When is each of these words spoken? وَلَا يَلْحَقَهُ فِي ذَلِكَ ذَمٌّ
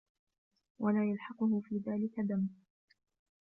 وَلَا 0.79 1.09
يَلْحَقَهُ 1.11 1.61
فِي 1.65 1.77
ذَلِكَ 1.77 2.19
ذَمٌّ 2.31 2.49